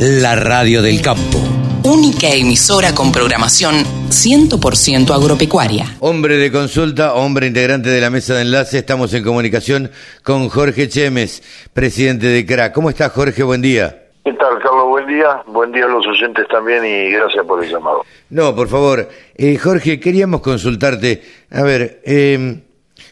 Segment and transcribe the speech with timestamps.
[0.00, 1.38] la radio del campo.
[1.82, 3.74] Única emisora con programación
[4.10, 5.96] 100% agropecuaria.
[5.98, 9.90] Hombre de consulta, hombre integrante de la mesa de enlace, estamos en comunicación
[10.22, 11.42] con Jorge Chemes,
[11.72, 12.72] presidente de CRA.
[12.72, 13.42] ¿Cómo estás, Jorge?
[13.42, 14.04] Buen día.
[14.24, 14.86] ¿Qué tal, Carlos?
[14.88, 15.42] Buen día.
[15.46, 18.04] Buen día a los oyentes también y gracias por el llamado.
[18.30, 19.08] No, por favor.
[19.34, 21.22] Eh, Jorge, queríamos consultarte.
[21.50, 22.60] A ver, eh,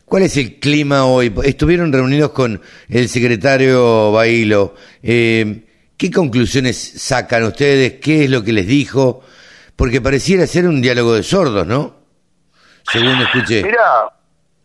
[0.04, 1.32] ¿cuál es el clima hoy?
[1.42, 4.74] Estuvieron reunidos con el secretario Bailo.
[5.02, 5.65] Eh,
[5.96, 7.94] ¿Qué conclusiones sacan ustedes?
[8.00, 9.22] ¿Qué es lo que les dijo?
[9.74, 11.94] Porque pareciera ser un diálogo de sordos, ¿no?
[12.82, 13.62] Según escuché.
[13.62, 14.12] Mira,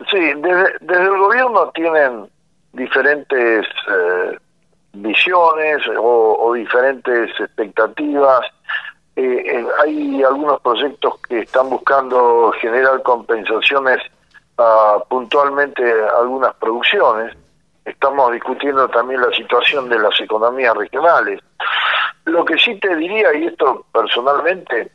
[0.10, 2.30] sí, desde, desde el gobierno tienen
[2.74, 4.38] diferentes eh,
[4.94, 8.42] visiones o, diferentes expectativas.
[9.16, 14.00] Eh, eh, hay algunos proyectos que están buscando generar compensaciones
[14.58, 15.84] a puntualmente
[16.18, 17.36] algunas producciones
[17.86, 21.42] estamos discutiendo también la situación de las economías regionales.
[22.26, 24.92] Lo que sí te diría, y esto personalmente,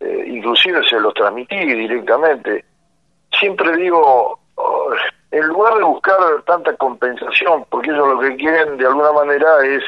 [0.00, 2.64] eh, inclusive se lo transmití directamente,
[3.38, 4.90] siempre digo, oh,
[5.30, 9.82] en lugar de buscar tanta compensación, porque ellos lo que quieren de alguna manera es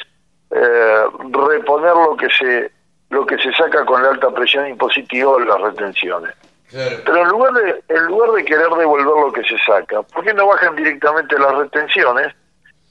[0.50, 2.70] eh, reponer lo que se
[3.10, 6.34] lo que se saca con la alta presión impositiva las retenciones.
[6.70, 10.34] Pero en lugar de en lugar de querer devolver lo que se saca, ¿por qué
[10.34, 12.34] no bajan directamente las retenciones?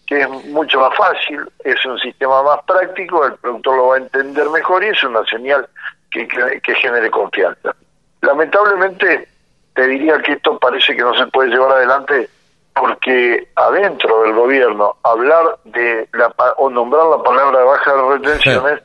[0.08, 4.00] Que es mucho más fácil, es un sistema más práctico, el productor lo va a
[4.00, 5.68] entender mejor y es una señal
[6.12, 7.76] que, que, que genere confianza.
[8.22, 9.28] Lamentablemente,
[9.74, 12.30] te diría que esto parece que no se puede llevar adelante
[12.76, 18.82] porque adentro del gobierno hablar de la o nombrar la palabra baja de retenciones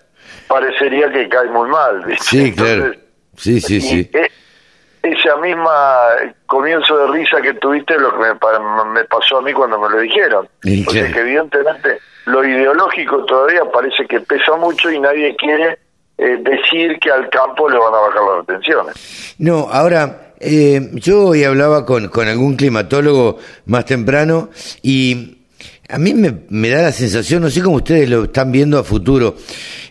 [0.46, 2.04] parecería que cae muy mal.
[2.04, 2.24] ¿viste?
[2.24, 2.92] Sí, claro.
[3.36, 4.10] Sí, sí, sí.
[4.12, 4.30] E,
[5.02, 5.70] esa misma
[6.46, 8.34] comienzo de risa que tuviste lo que me,
[8.92, 10.48] me pasó a mí cuando me lo dijeron.
[10.62, 15.78] ¿Y o sea que evidentemente lo ideológico todavía parece que pesa mucho y nadie quiere
[16.18, 19.34] eh, decir que al campo le van a bajar las retenciones.
[19.38, 24.50] No, ahora, eh, yo hoy hablaba con, con algún climatólogo más temprano
[24.82, 25.39] y
[25.92, 28.84] a mí me, me, da la sensación, no sé cómo ustedes lo están viendo a
[28.84, 29.36] futuro.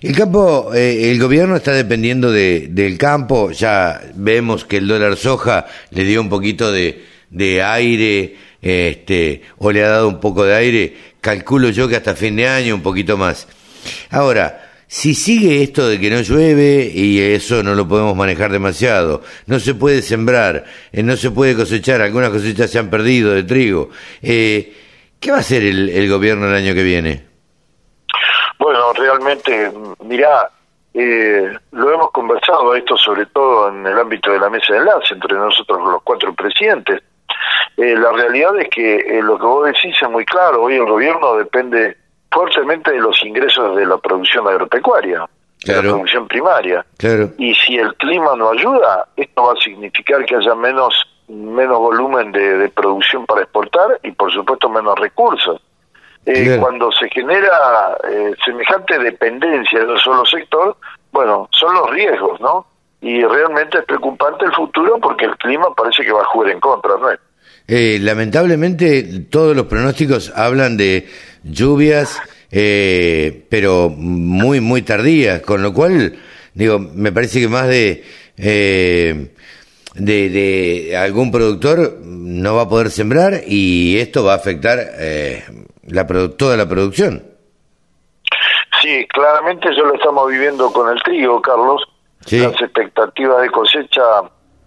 [0.02, 3.52] El campo, eh, el gobierno está dependiendo de, del campo.
[3.52, 9.72] Ya vemos que el dólar soja le dio un poquito de, de aire, este, o
[9.72, 10.96] le ha dado un poco de aire.
[11.22, 13.48] Calculo yo que hasta fin de año un poquito más.
[14.10, 19.22] Ahora, si sigue esto de que no llueve y eso no lo podemos manejar demasiado,
[19.46, 23.44] no se puede sembrar, eh, no se puede cosechar, algunas cosechas se han perdido de
[23.44, 23.90] trigo.
[24.22, 24.74] Eh,
[25.20, 27.26] ¿Qué va a hacer el, el, gobierno el año que viene?
[28.58, 29.72] Bueno, realmente,
[30.04, 30.50] mirá,
[30.94, 35.14] eh, lo hemos conversado esto sobre todo en el ámbito de la mesa de enlace
[35.14, 37.02] entre nosotros los cuatro presidentes.
[37.78, 40.86] Eh, la realidad es que eh, lo que vos decís es muy claro, hoy el
[40.86, 41.96] gobierno depende
[42.32, 45.28] fuertemente de los ingresos de la producción agropecuaria,
[45.62, 45.82] claro.
[45.82, 46.86] de la producción primaria.
[46.98, 47.30] Claro.
[47.38, 50.94] Y si el clima no ayuda, esto va a significar que haya menos
[51.30, 55.62] menos volumen de, de, producción para exportar y por supuesto menos recursos.
[56.26, 56.58] Eh.
[56.60, 60.78] Cuando se genera eh, semejante dependencia de un solo sector,
[61.12, 62.68] bueno, son los riesgos, ¿no?
[63.02, 66.60] Y realmente es preocupante el futuro porque el clima parece que va a jugar en
[66.60, 67.10] contra, ¿no?
[67.68, 71.08] Eh, lamentablemente todos los pronósticos hablan de
[71.44, 76.20] lluvias, eh, pero muy, muy tardías, con lo cual,
[76.54, 78.04] digo, me parece que más de
[78.38, 79.32] eh,
[80.00, 85.44] de, de, algún productor no va a poder sembrar y esto va a afectar eh,
[85.84, 87.24] la toda la producción.
[88.82, 91.84] Sí, claramente eso lo estamos viviendo con el trigo, Carlos.
[92.26, 92.40] Sí.
[92.40, 94.04] Las expectativas de cosecha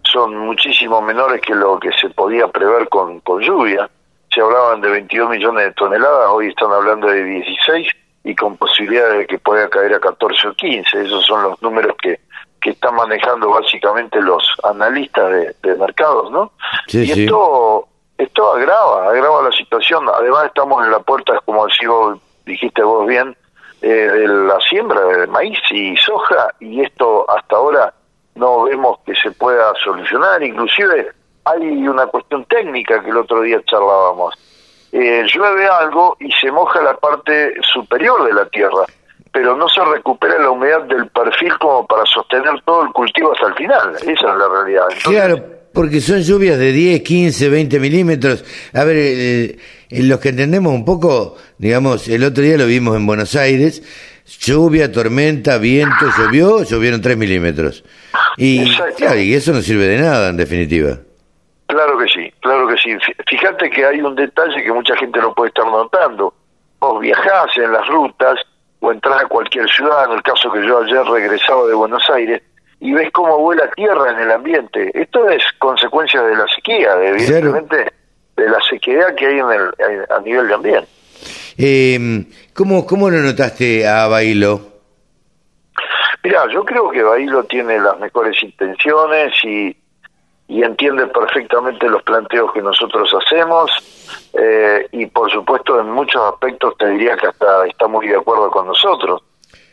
[0.03, 3.89] son muchísimo menores que lo que se podía prever con, con lluvia.
[4.33, 7.87] Se hablaban de 22 millones de toneladas, hoy están hablando de 16
[8.23, 11.01] y con posibilidad de que pueda caer a 14 o 15.
[11.01, 12.19] Esos son los números que,
[12.63, 16.51] que están manejando básicamente los analistas de, de mercados, ¿no?
[16.87, 17.23] Sí, y sí.
[17.23, 17.87] esto
[18.17, 20.07] esto agrava, agrava la situación.
[20.09, 23.35] Además estamos en la puerta, como vos, dijiste vos bien,
[23.81, 27.93] eh, de la siembra de maíz y soja y esto hasta ahora
[28.35, 30.41] no vemos que se pueda solucionar.
[30.41, 31.11] Inclusive
[31.45, 34.35] hay una cuestión técnica que el otro día charlábamos.
[34.91, 38.85] Eh, llueve algo y se moja la parte superior de la tierra
[39.33, 43.47] pero no se recupera la humedad del perfil como para sostener todo el cultivo hasta
[43.47, 43.95] el final.
[43.95, 44.83] Esa es la realidad.
[44.89, 45.43] Entonces, claro,
[45.73, 48.45] porque son lluvias de 10, 15, 20 milímetros.
[48.75, 49.57] A ver, eh,
[49.89, 53.81] los que entendemos un poco, digamos, el otro día lo vimos en Buenos Aires,
[54.39, 57.83] lluvia, tormenta, viento, llovió, llovieron 3 milímetros.
[58.37, 60.99] Y, claro, y eso no sirve de nada, en definitiva.
[61.65, 62.95] Claro que sí, claro que sí.
[63.27, 66.35] Fíjate que hay un detalle que mucha gente no puede estar notando.
[66.79, 68.37] Vos viajás en las rutas
[68.83, 72.41] o entras a cualquier ciudad, en el caso que yo ayer regresaba de Buenos Aires,
[72.81, 74.91] y ves cómo vuela tierra en el ambiente.
[74.93, 77.93] Esto es consecuencia de la sequía, evidentemente,
[78.35, 80.87] de la sequedad que hay en el, a nivel de ambiente.
[81.57, 84.59] Eh, ¿cómo, ¿Cómo lo notaste a Bailo?
[86.21, 89.73] Mira, yo creo que Bailo tiene las mejores intenciones y,
[90.47, 93.71] y entiende perfectamente los planteos que nosotros hacemos
[94.33, 98.49] eh, y por supuesto en muchos aspectos te diría que hasta está muy de acuerdo
[98.51, 99.21] con nosotros.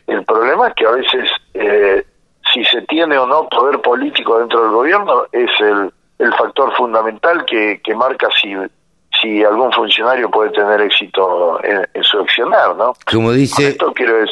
[0.07, 2.05] El problema es que a veces eh,
[2.53, 7.45] si se tiene o no poder político dentro del gobierno es el, el factor fundamental
[7.45, 8.55] que, que marca si
[9.21, 12.95] si algún funcionario puede tener éxito en, su accionar, ¿no?
[13.11, 14.25] Como dice, esto quiero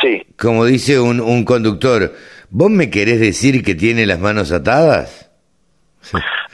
[0.00, 0.24] sí.
[0.40, 2.12] Como dice un, un conductor,
[2.50, 5.21] ¿vos me querés decir que tiene las manos atadas?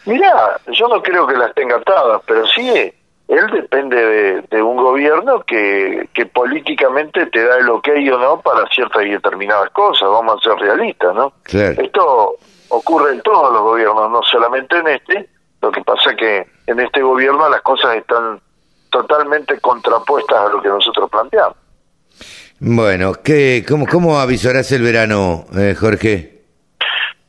[0.07, 2.93] Mirá, yo no creo que las tenga atadas, pero sí
[3.29, 8.67] él depende de, un gobierno que, que políticamente te da el ok o no para
[8.69, 11.35] ciertas y determinadas cosas, vamos a ser realistas, ¿no?
[11.53, 12.37] Esto
[12.69, 15.29] ocurre en todos los gobiernos, no solamente en este,
[15.61, 18.41] lo que pasa que en este gobierno las cosas están
[18.91, 21.57] totalmente contrapuestas a lo que nosotros planteamos.
[22.61, 26.38] Bueno, ¿qué, cómo, ¿cómo avisorás el verano, eh, Jorge?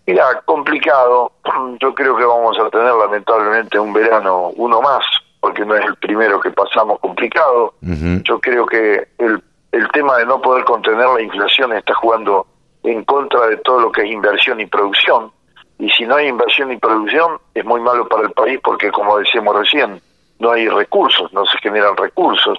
[0.09, 1.31] Mira, complicado.
[1.79, 5.06] Yo creo que vamos a tener lamentablemente un verano, uno más,
[5.39, 7.75] porque no es el primero que pasamos complicado.
[8.23, 12.47] Yo creo que el, el tema de no poder contener la inflación está jugando
[12.81, 15.31] en contra de todo lo que es inversión y producción.
[15.77, 19.19] Y si no hay inversión y producción, es muy malo para el país porque, como
[19.19, 20.01] decíamos recién,
[20.39, 22.57] no hay recursos, no se generan recursos.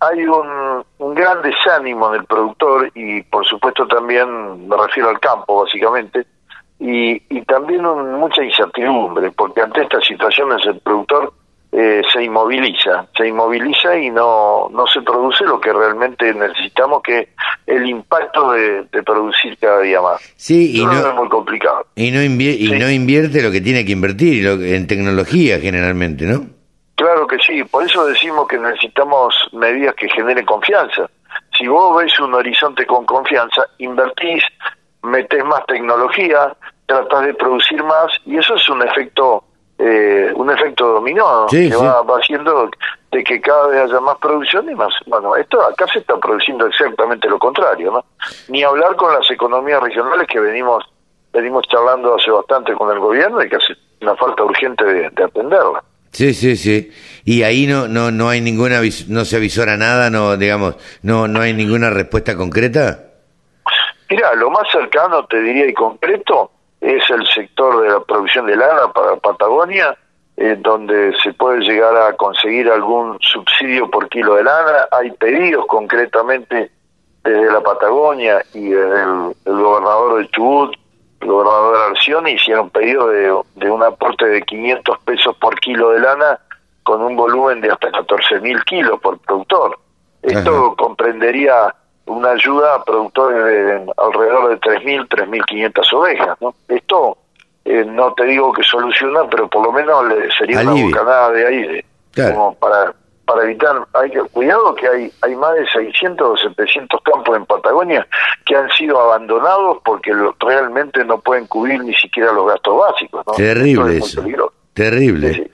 [0.00, 5.20] Hay un, un gran desánimo en el productor y, por supuesto, también me refiero al
[5.20, 6.26] campo, básicamente,
[6.78, 11.32] y, y también mucha incertidumbre, porque ante estas situaciones el productor
[11.72, 17.28] eh, se inmoviliza, se inmoviliza y no, no se produce lo que realmente necesitamos, que
[17.66, 20.20] el impacto de, producir cada día más.
[20.36, 21.86] Sí, y no, es muy complicado.
[21.94, 26.46] Y no, y no invierte lo que tiene que invertir en tecnología generalmente, ¿no?
[26.94, 31.10] Claro que sí, por eso decimos que necesitamos medidas que generen confianza.
[31.58, 34.42] Si vos ves un horizonte con confianza, invertís,
[35.06, 36.54] metes más tecnología,
[36.86, 39.44] tratas de producir más y eso es un efecto
[39.78, 42.70] eh, un efecto dominó que Va, haciendo
[43.12, 46.66] de que cada vez haya más producción y más bueno esto acá se está produciendo
[46.66, 48.04] exactamente lo contrario no
[48.48, 50.82] ni hablar con las economías regionales que venimos
[51.32, 55.24] venimos charlando hace bastante con el gobierno y que hace una falta urgente de, de
[55.24, 55.82] atenderla
[56.12, 56.90] Sí, sí, sí.
[57.26, 61.42] Y ahí no no no hay ninguna no se avisora nada, no digamos, no no
[61.42, 63.05] hay ninguna respuesta concreta.
[64.08, 66.50] Mira, lo más cercano te diría y concreto
[66.80, 69.96] es el sector de la producción de lana para Patagonia,
[70.36, 74.86] eh, donde se puede llegar a conseguir algún subsidio por kilo de lana.
[74.92, 76.70] Hay pedidos concretamente
[77.24, 80.76] desde la Patagonia y desde el, gobernador de Chubut
[81.20, 86.00] el gobernador de hicieron pedido de, de un aporte de 500 pesos por kilo de
[86.00, 86.38] lana
[86.82, 89.78] con un volumen de hasta 14 mil kilos por productor.
[90.22, 91.74] Esto comprendería
[92.06, 96.38] una ayuda a productores de alrededor de 3.000, 3.500 ovejas.
[96.40, 96.54] ¿no?
[96.68, 97.18] Esto
[97.64, 101.46] eh, no te digo que soluciona, pero por lo menos le sería una bocanada de
[101.46, 101.84] aire.
[102.14, 102.94] Como para
[103.26, 107.44] para evitar, hay que, cuidado que hay, hay más de 600 o 700 campos en
[107.44, 108.06] Patagonia
[108.46, 113.26] que han sido abandonados porque realmente no pueden cubrir ni siquiera los gastos básicos.
[113.26, 113.32] ¿no?
[113.32, 114.24] Terrible eso.
[114.72, 115.50] Terrible.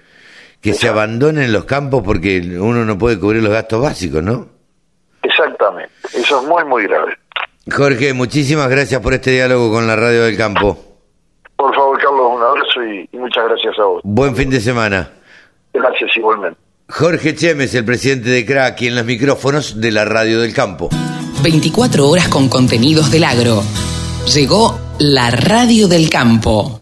[0.60, 4.48] Que se abandonen los campos porque uno no puede cubrir los gastos básicos, ¿no?
[5.62, 5.92] Exactamente.
[6.14, 7.16] Eso es muy, muy grave.
[7.70, 10.76] Jorge, muchísimas gracias por este diálogo con la Radio del Campo.
[11.56, 14.00] Por favor, Carlos, un abrazo y muchas gracias a vos.
[14.04, 15.10] Buen fin de semana.
[15.72, 16.58] Gracias igualmente.
[16.88, 20.90] Jorge Chemes, el presidente de CRAC, y en los micrófonos de la Radio del Campo.
[21.42, 23.62] 24 horas con contenidos del agro.
[24.34, 26.81] Llegó la Radio del Campo.